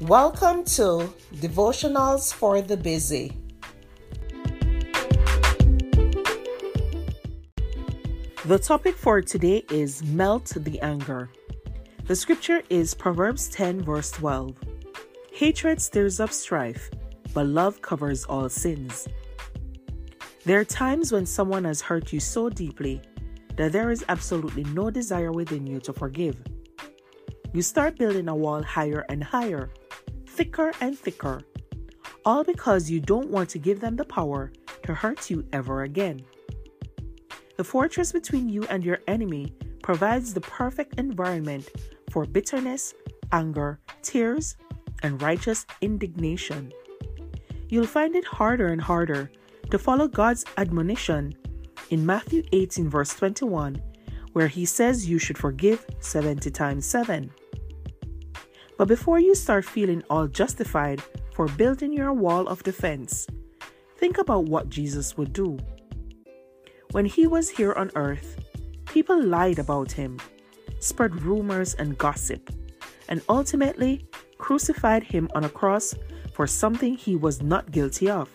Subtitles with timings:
[0.00, 3.36] Welcome to Devotionals for the Busy.
[8.46, 11.28] The topic for today is Melt the Anger.
[12.06, 14.56] The scripture is Proverbs 10, verse 12.
[15.34, 16.90] Hatred stirs up strife,
[17.34, 19.06] but love covers all sins.
[20.46, 23.02] There are times when someone has hurt you so deeply
[23.56, 26.40] that there is absolutely no desire within you to forgive.
[27.52, 29.70] You start building a wall higher and higher
[30.40, 31.42] thicker and thicker,
[32.24, 34.50] all because you don't want to give them the power
[34.82, 36.18] to hurt you ever again.
[37.58, 41.68] The fortress between you and your enemy provides the perfect environment
[42.10, 42.94] for bitterness,
[43.32, 44.56] anger, tears,
[45.02, 46.72] and righteous indignation.
[47.68, 49.30] You'll find it harder and harder
[49.70, 51.34] to follow God's admonition
[51.90, 53.78] in Matthew 18, verse 21,
[54.32, 57.30] where He says you should forgive 70 times 7.
[58.80, 61.02] But before you start feeling all justified
[61.34, 63.26] for building your wall of defense,
[63.98, 65.58] think about what Jesus would do.
[66.92, 68.40] When he was here on earth,
[68.86, 70.18] people lied about him,
[70.78, 72.48] spread rumors and gossip,
[73.10, 75.94] and ultimately crucified him on a cross
[76.32, 78.30] for something he was not guilty of.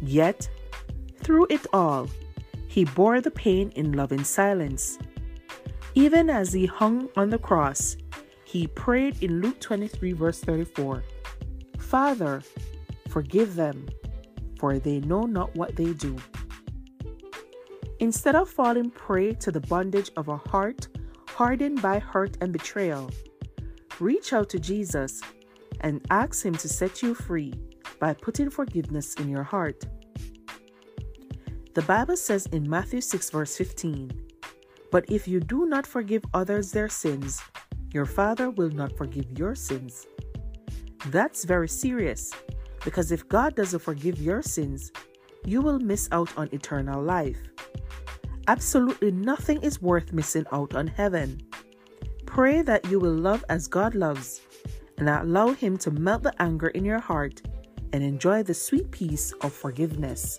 [0.00, 0.48] Yet,
[1.24, 2.08] through it all,
[2.68, 4.96] he bore the pain in loving silence.
[5.96, 7.96] Even as he hung on the cross,
[8.46, 11.02] he prayed in Luke 23, verse 34
[11.80, 12.42] Father,
[13.08, 13.88] forgive them,
[14.60, 16.16] for they know not what they do.
[17.98, 20.86] Instead of falling prey to the bondage of a heart
[21.28, 23.10] hardened by hurt and betrayal,
[23.98, 25.20] reach out to Jesus
[25.80, 27.52] and ask Him to set you free
[27.98, 29.84] by putting forgiveness in your heart.
[31.74, 34.12] The Bible says in Matthew 6, verse 15,
[34.92, 37.42] But if you do not forgive others their sins,
[37.92, 40.06] your Father will not forgive your sins.
[41.06, 42.32] That's very serious
[42.84, 44.92] because if God doesn't forgive your sins,
[45.44, 47.38] you will miss out on eternal life.
[48.48, 51.40] Absolutely nothing is worth missing out on heaven.
[52.26, 54.40] Pray that you will love as God loves
[54.98, 57.42] and allow Him to melt the anger in your heart
[57.92, 60.38] and enjoy the sweet peace of forgiveness.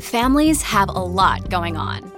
[0.00, 2.17] Families have a lot going on.